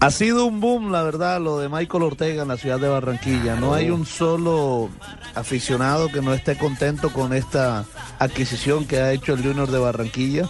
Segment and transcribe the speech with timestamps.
[0.00, 3.56] Ha sido un boom, la verdad, lo de Michael Ortega en la ciudad de Barranquilla.
[3.56, 4.90] No hay un solo
[5.34, 7.84] aficionado que no esté contento con esta
[8.18, 10.48] adquisición que ha hecho el Junior de Barranquilla.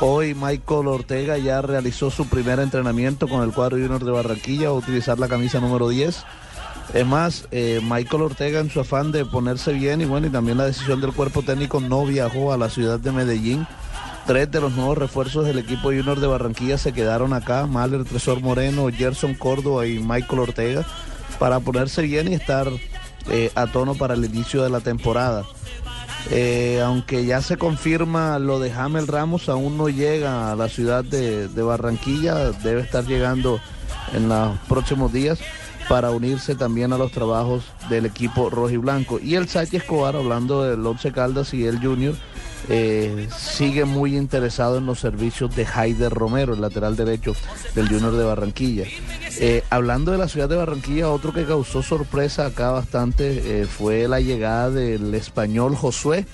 [0.00, 4.72] Hoy Michael Ortega ya realizó su primer entrenamiento con el cuadro Junior de Barranquilla, a
[4.72, 6.24] utilizar la camisa número 10.
[6.94, 10.56] Es más, eh, Michael Ortega en su afán de ponerse bien y bueno, y también
[10.56, 13.66] la decisión del cuerpo técnico no viajó a la ciudad de Medellín.
[14.28, 18.42] Tres de los nuevos refuerzos del equipo Junior de Barranquilla se quedaron acá, Mahler, Tresor
[18.42, 20.86] Moreno, Gerson Córdoba y Michael Ortega,
[21.38, 22.68] para ponerse bien y estar
[23.30, 25.44] eh, a tono para el inicio de la temporada.
[26.30, 31.04] Eh, aunque ya se confirma lo de Hamel Ramos, aún no llega a la ciudad
[31.04, 33.60] de, de Barranquilla, debe estar llegando
[34.12, 35.38] en los próximos días
[35.88, 39.18] para unirse también a los trabajos del equipo rojo y blanco.
[39.22, 42.14] Y el Sachi Escobar, hablando del Once Caldas y el Junior,
[42.68, 47.34] eh, sigue muy interesado en los servicios de Haider Romero, el lateral derecho
[47.74, 48.84] del Junior de Barranquilla.
[49.40, 54.08] Eh, hablando de la ciudad de Barranquilla, otro que causó sorpresa acá bastante eh, fue
[54.08, 56.26] la llegada del español Josué,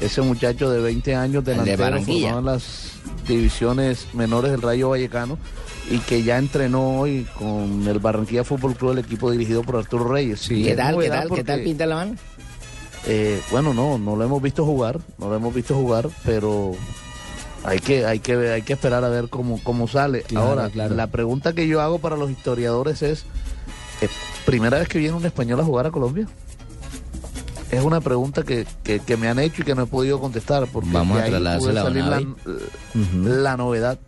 [0.00, 2.92] ese muchacho de 20 años delantero formado en las
[3.26, 5.38] divisiones menores del Rayo Vallecano
[5.90, 10.08] y que ya entrenó hoy con el Barranquilla Fútbol Club, el equipo dirigido por Arturo
[10.08, 10.40] Reyes.
[10.40, 12.14] Sí, ¿Qué tal, qué tal, qué tal pinta la mano?
[13.06, 16.72] Eh, bueno, no, no lo hemos visto jugar, no lo hemos visto jugar, pero
[17.64, 20.22] hay que, hay que, hay que esperar a ver cómo, cómo sale.
[20.22, 20.94] Claro, Ahora, claro.
[20.94, 23.24] la pregunta que yo hago para los historiadores es,
[24.00, 24.10] ¿es
[24.44, 26.26] primera vez que viene un español a jugar a Colombia?
[27.70, 30.66] Es una pregunta que, que, que me han hecho y que no he podido contestar,
[30.66, 32.34] porque Vamos a ahí puede salir la, Navi.
[33.22, 33.98] la novedad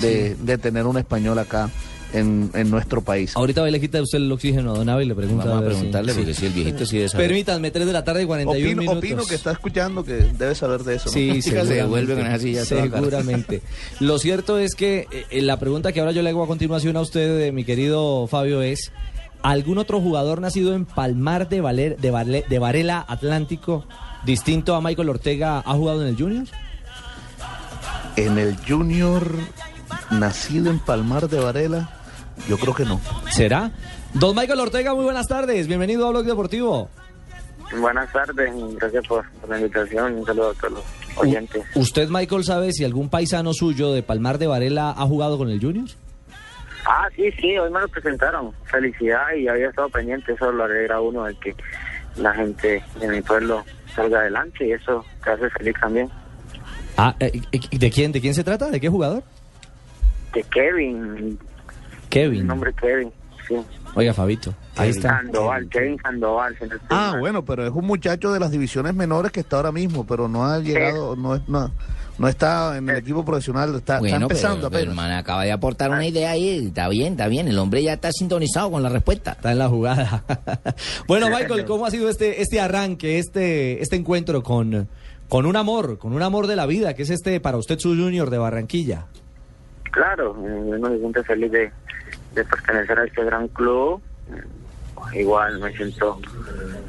[0.00, 1.70] de, de tener un español acá
[2.12, 3.36] en, en nuestro país.
[3.36, 5.44] Ahorita va y le quita usted el oxígeno a Don Abe y le pregunta.
[5.44, 7.26] Vamos a ver si- preguntarle, porque si el viejito sí saber.
[7.28, 8.98] Permítanme, 3 de la tarde, 41 Opino, minutos.
[8.98, 11.06] opino que está escuchando que debe saber de eso.
[11.06, 11.12] ¿no?
[11.12, 12.64] Sí, Se devuelve con esa silla.
[12.64, 13.62] Seguramente.
[14.00, 17.00] Lo cierto es que eh, la pregunta que ahora yo le hago a continuación a
[17.00, 18.92] usted, eh, mi querido Fabio, es:
[19.42, 23.86] ¿algún otro jugador nacido en Palmar de, Valer- de, Vale- de Varela Atlántico,
[24.24, 26.46] distinto a Michael Ortega, ha jugado en el Junior?
[28.16, 29.34] En el Junior,
[30.10, 31.99] nacido en Palmar de Varela,
[32.48, 33.00] yo creo que no.
[33.30, 33.70] ¿Será?
[34.14, 35.66] Don Michael Ortega, muy buenas tardes.
[35.66, 36.88] Bienvenido a Blog Deportivo.
[37.78, 40.14] Buenas tardes, gracias por, por la invitación.
[40.14, 40.84] Un saludo a todos los
[41.16, 41.64] oyentes.
[41.76, 45.60] ¿Usted, Michael, sabe si algún paisano suyo de Palmar de Varela ha jugado con el
[45.60, 45.86] Junior?
[46.86, 48.52] Ah, sí, sí, hoy me lo presentaron.
[48.64, 50.32] Felicidad y había estado pendiente.
[50.32, 51.54] Eso lo alegra uno de que
[52.16, 53.64] la gente de mi pueblo
[53.94, 56.08] salga adelante y eso te hace feliz también.
[56.96, 58.12] Ah, eh, eh, ¿de quién?
[58.12, 58.70] ¿De quién se trata?
[58.70, 59.22] ¿De qué jugador?
[60.34, 61.38] De Kevin,
[62.10, 62.40] Kevin.
[62.42, 63.10] el nombre Kevin,
[63.48, 63.56] sí.
[63.94, 64.54] Oiga, Fabito.
[64.76, 65.18] Ahí está.
[65.18, 66.56] Sandoval, Kevin Sandoval.
[66.90, 70.28] Ah, bueno, pero es un muchacho de las divisiones menores que está ahora mismo, pero
[70.28, 71.70] no ha llegado, no, es- no,
[72.18, 75.90] no está en el equipo profesional, está, está Bueno, empezando pero, hermano, acaba de aportar
[75.90, 76.66] una idea ahí.
[76.66, 77.48] Está bien, está bien.
[77.48, 79.32] El hombre ya está sintonizado con la respuesta.
[79.32, 80.22] Está en la jugada.
[81.08, 84.88] bueno, Michael, ¿cómo ha sido este, este arranque, este, este encuentro con,
[85.28, 87.88] con un amor, con un amor de la vida, que es este para usted su
[87.90, 89.06] junior de Barranquilla?
[89.90, 91.72] Claro, eh, uno se siente feliz de,
[92.34, 94.00] de pertenecer a este gran club.
[95.12, 96.20] Igual me siento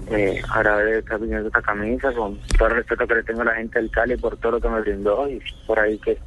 [0.09, 3.45] eh, agradecido de estar vistiendo esta camisa, con todo el respeto que le tengo a
[3.45, 6.17] la gente del Cali por todo lo que me brindó y por ahí que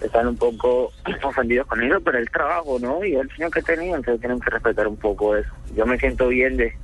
[0.00, 3.04] están un poco ofendidos con eso, pero el trabajo, ¿no?
[3.04, 5.50] Y el señor que tenía, entonces tienen que respetar un poco eso.
[5.74, 6.74] Yo me siento bien de,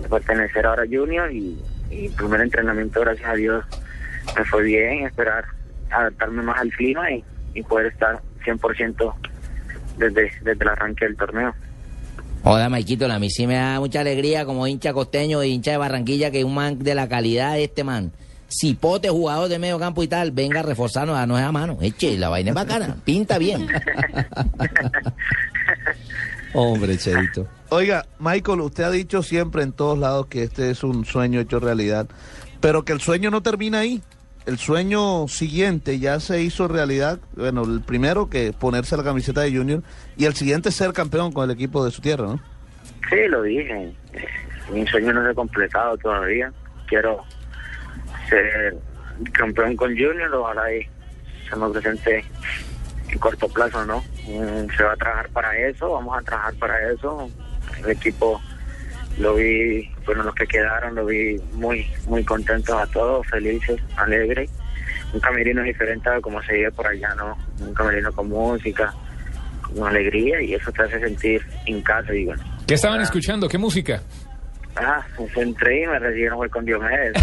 [0.00, 1.58] de pertenecer ahora a Junior y,
[1.90, 3.64] y primer entrenamiento, gracias a Dios,
[4.36, 5.44] me fue bien, esperar
[5.90, 7.24] adaptarme más al clima y,
[7.54, 9.14] y poder estar 100%
[9.96, 11.54] desde, desde el arranque del torneo.
[12.42, 15.78] Joda, Maikito, a mí sí me da mucha alegría como hincha costeño y hincha de
[15.78, 18.12] Barranquilla que un man de la calidad de este man.
[18.48, 21.78] Cipote, jugador de medio campo y tal, venga a reforzarnos a no es a mano.
[21.80, 23.66] Eche, la vaina es bacana, pinta bien.
[26.54, 27.48] Hombre, Chedito.
[27.70, 31.58] Oiga, Michael, usted ha dicho siempre en todos lados que este es un sueño hecho
[31.58, 32.06] realidad,
[32.60, 34.00] pero que el sueño no termina ahí.
[34.46, 37.18] El sueño siguiente ya se hizo realidad.
[37.34, 39.82] Bueno, el primero que ponerse la camiseta de Junior
[40.16, 42.40] y el siguiente ser campeón con el equipo de su tierra, ¿no?
[43.10, 43.92] Sí, lo dije.
[44.72, 46.52] Mi sueño no se ha completado todavía.
[46.86, 47.24] Quiero
[48.28, 48.76] ser
[49.32, 50.82] campeón con Junior, ojalá y
[51.48, 52.24] se me presente
[53.08, 53.98] en corto plazo, ¿no?
[54.28, 57.28] Mm, Se va a trabajar para eso, vamos a trabajar para eso.
[57.82, 58.40] El equipo
[59.18, 64.50] lo vi, bueno, los que quedaron, lo vi muy, muy contentos a todos, felices, alegres.
[65.12, 67.36] Un camerino diferente a como se vive por allá, ¿no?
[67.60, 68.92] Un camerino con música,
[69.62, 72.42] con alegría y eso te hace sentir en casa bueno.
[72.66, 73.48] ¿Qué estaban escuchando?
[73.48, 74.02] ¿Qué música?
[74.78, 77.14] Ah, pues entré y me recibieron fue con Diomedes.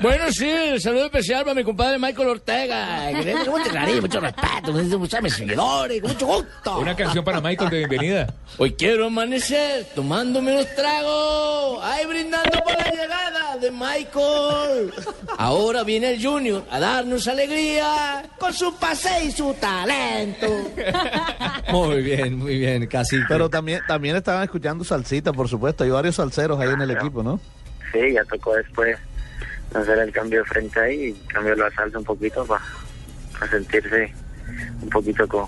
[0.00, 3.08] Bueno, sí, saludo especial para mi compadre Michael Ortega.
[3.10, 6.78] Que le tengo mucho cariño, mucho respeto, muchos mis seguidores, con mucho gusto.
[6.78, 8.32] Una canción para Michael de bienvenida.
[8.58, 14.92] Hoy quiero amanecer tomándome unos tragos, ay brindando por la llegada de Michael.
[15.36, 20.46] Ahora viene el Junior a darnos alegría con su pase y su talento.
[21.70, 23.18] Muy bien, muy bien, casi.
[23.28, 25.84] Pero también, también estaban escuchando salsita, por supuesto.
[25.84, 27.40] Hay varios salseros ahí en el equipo, ¿no?
[27.92, 28.96] Sí, ya tocó después
[29.74, 34.12] hacer el cambio de frente ahí y cambiar la salsa un poquito para sentirse
[34.82, 35.46] un poquito con,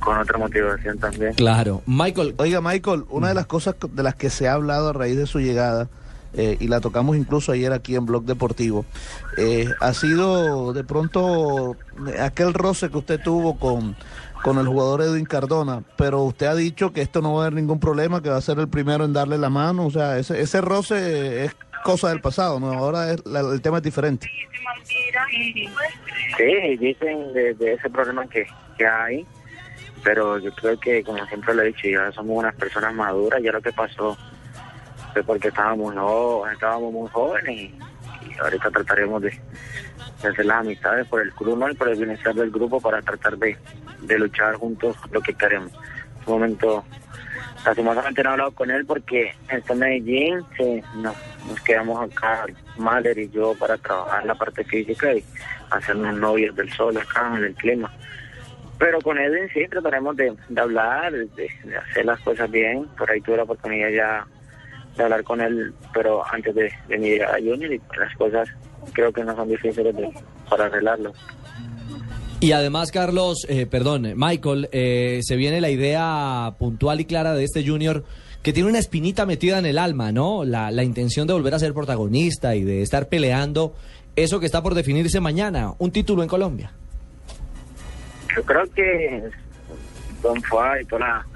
[0.00, 1.34] con otra motivación también.
[1.34, 1.82] Claro.
[1.86, 5.16] Michael, Oiga, Michael, una de las cosas de las que se ha hablado a raíz
[5.16, 5.88] de su llegada,
[6.34, 8.84] eh, y la tocamos incluso ayer aquí en Blog Deportivo,
[9.36, 11.76] eh, ha sido de pronto
[12.20, 13.96] aquel roce que usted tuvo con,
[14.42, 17.54] con el jugador Edwin Cardona, pero usted ha dicho que esto no va a haber
[17.54, 20.40] ningún problema, que va a ser el primero en darle la mano, o sea, ese,
[20.40, 22.72] ese roce es cosa del pasado, ¿no?
[22.72, 24.30] Ahora es, la- el tema es diferente.
[26.36, 28.46] Sí, dicen de, ese problema que,
[28.78, 29.26] que hay,
[30.02, 33.52] pero yo creo que, como siempre lo he dicho, ya somos unas personas maduras, ya
[33.52, 34.16] lo que pasó
[35.12, 37.74] fue porque estábamos, no, estábamos muy jóvenes y,
[38.26, 39.38] y ahorita trataremos de,
[40.28, 41.70] hacer las amistades por el club ¿no?
[41.70, 43.56] y por el bienestar del grupo para tratar de,
[44.02, 45.72] de luchar juntos lo que queremos.
[45.72, 46.84] En un momento,
[47.64, 51.16] lastimosamente no he hablado con él porque en Medellín, sí, nos,
[51.48, 52.46] nos quedamos acá,
[52.76, 55.24] Mahler y yo, para trabajar la parte física y
[55.70, 57.90] hacernos novios del sol acá en el clima.
[58.78, 62.86] Pero con Edwin sí trataremos de, de hablar, de hacer las cosas bien.
[62.96, 64.26] Por ahí tuve la oportunidad ya
[64.96, 68.48] de hablar con él, pero antes de, de mi llegada a Junior y las cosas
[68.92, 70.10] creo que no son difíciles de-
[70.48, 71.12] para arreglarlo.
[72.40, 77.44] y además, Carlos, eh, perdón, Michael, eh, se viene la idea puntual y clara de
[77.44, 78.04] este Junior
[78.42, 80.44] que tiene una espinita metida en el alma, ¿no?
[80.44, 83.74] La, la intención de volver a ser protagonista y de estar peleando
[84.16, 86.72] eso que está por definirse mañana, un título en Colombia.
[88.34, 89.28] Yo creo que
[90.22, 91.26] Don Fuá y toda la,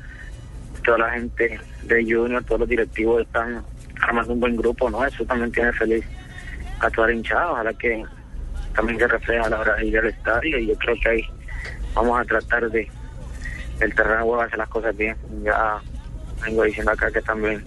[0.85, 3.65] toda la gente de Junior, todos los directivos están
[4.01, 5.05] armando un buen grupo, ¿no?
[5.05, 6.05] Eso también tiene feliz
[6.81, 8.05] a toda la hinchada, ojalá que
[8.75, 11.23] también se refleja a la hora de ir al estadio y yo creo que ahí
[11.95, 12.91] vamos a tratar de
[13.81, 15.17] el terreno de juego hacer las cosas bien.
[15.43, 15.79] Ya
[16.43, 17.65] vengo diciendo acá que también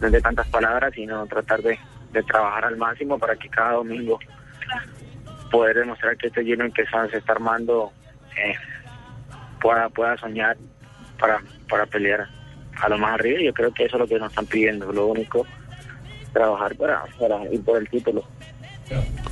[0.00, 1.78] no es de tantas palabras, sino tratar de,
[2.12, 4.18] de trabajar al máximo para que cada domingo
[5.50, 7.92] poder demostrar que este Junior que se está armando
[8.36, 8.54] eh,
[9.60, 10.56] pueda pueda soñar
[11.18, 12.28] para, para pelear
[12.80, 13.40] a lo más arriba.
[13.42, 14.92] Yo creo que eso es lo que nos están pidiendo.
[14.92, 15.46] Lo único,
[16.32, 18.24] trabajar para, para ir por el título.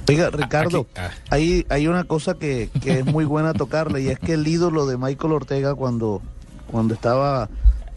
[0.09, 1.11] Oiga, Ricardo, aquí, ah.
[1.31, 4.87] hay, hay una cosa que, que es muy buena tocarle y es que el ídolo
[4.87, 6.21] de Michael Ortega cuando,
[6.71, 7.49] cuando estaba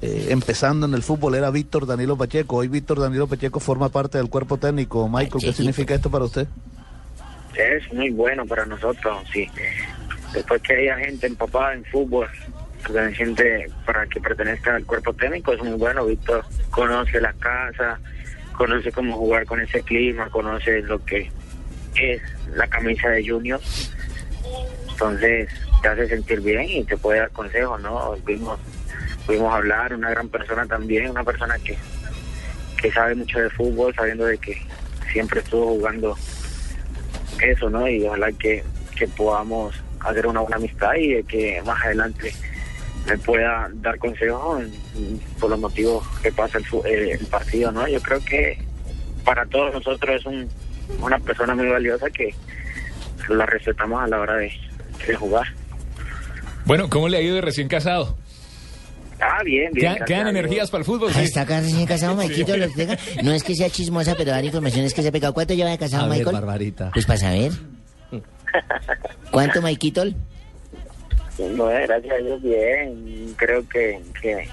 [0.02, 2.58] eh, empezando en el fútbol era Víctor Danilo Pacheco.
[2.58, 5.10] Hoy Víctor Danilo Pacheco forma parte del cuerpo técnico.
[5.10, 6.48] Michael, ¿qué significa esto para usted?
[7.56, 9.48] Es muy bueno para nosotros, sí.
[10.34, 12.28] Después que haya gente empapada en fútbol,
[12.80, 16.06] perteneciente para que pertenezca al cuerpo técnico, es muy bueno.
[16.06, 18.00] Víctor conoce la casa,
[18.54, 21.32] conoce cómo jugar con ese clima, conoce lo que
[21.96, 22.22] es
[22.56, 23.60] la camisa de Junior.
[24.90, 25.50] Entonces
[25.82, 28.16] te hace sentir bien y te puede dar consejos, ¿no?
[28.24, 28.60] Pudimos,
[29.26, 31.78] pudimos hablar, una gran persona también, una persona que,
[32.82, 34.62] que sabe mucho de fútbol, sabiendo de que
[35.12, 36.18] siempre estuvo jugando
[37.42, 37.88] eso, ¿no?
[37.88, 38.64] Y ojalá que,
[38.98, 42.34] que podamos hacer una buena amistad y que más adelante
[43.08, 44.64] me pueda dar consejos
[45.40, 47.88] por los motivos que pasa el, fu- eh, el partido, ¿no?
[47.88, 48.58] Yo creo que
[49.24, 50.48] para todos nosotros es un,
[51.02, 52.34] una persona muy valiosa que
[53.30, 54.52] la respetamos a la hora de,
[55.08, 55.48] de jugar.
[56.66, 58.18] Bueno, ¿cómo le ha ido de recién casado?
[59.22, 59.94] Ah, bien, bien.
[59.96, 61.12] ¿Quedan, quedan energías para el fútbol?
[61.14, 61.22] Sí.
[61.22, 62.98] Está recién casado, Maikito Ortega.
[63.24, 65.34] No es que sea chismosa, pero dar informaciones que se ha pegado.
[65.34, 66.36] ¿Cuánto lleva de casado, A ver, Michael?
[66.36, 66.92] Barbarita.
[66.94, 67.52] Pues para saber.
[69.32, 70.04] ¿Cuánto, Maikito?
[71.40, 73.34] No, gracias a Dios, bien.
[73.38, 74.48] Creo que, que,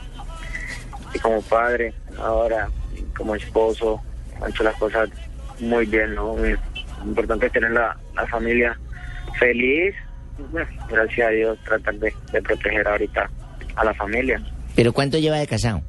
[1.13, 2.69] que como padre, ahora
[3.17, 4.01] como esposo,
[4.41, 5.09] ha hecho las cosas
[5.59, 6.35] muy bien, ¿no?
[6.35, 6.57] Muy
[7.05, 8.79] importante es tener la, la familia
[9.39, 9.95] feliz.
[10.89, 13.31] Gracias a Dios, tratar de, de proteger ahorita
[13.75, 14.41] a la familia.
[14.75, 15.83] ¿Pero cuánto lleva de casado?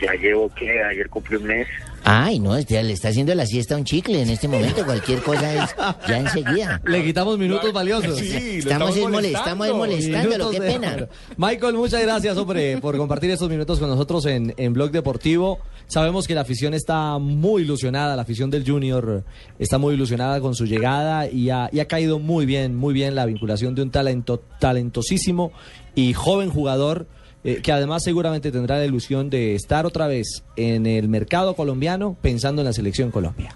[0.00, 1.68] Ya llevo que ayer cumplí un mes.
[2.04, 4.84] Ay, no, este- le está haciendo la siesta a un chicle en este momento.
[4.84, 5.70] Cualquier cosa es
[6.08, 6.80] ya enseguida.
[6.84, 8.18] Le quitamos minutos valiosos.
[8.18, 11.08] Sí, Estamos estamos es molestándolo, qué de pena.
[11.36, 15.58] Michael, muchas gracias, hombre, por compartir estos minutos con nosotros en, en Blog Deportivo.
[15.86, 19.24] Sabemos que la afición está muy ilusionada, la afición del Junior
[19.58, 23.14] está muy ilusionada con su llegada y ha, y ha caído muy bien, muy bien
[23.14, 25.52] la vinculación de un talento talentosísimo
[25.94, 27.06] y joven jugador.
[27.44, 32.16] Eh, que además seguramente tendrá la ilusión de estar otra vez en el mercado colombiano
[32.22, 33.54] pensando en la selección Colombia.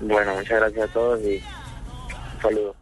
[0.00, 1.36] Bueno, muchas gracias a todos y
[2.34, 2.75] un saludo.